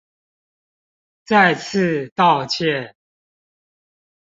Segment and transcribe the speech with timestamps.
[1.25, 2.95] 再次道歉